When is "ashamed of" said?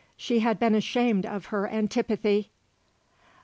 0.73-1.45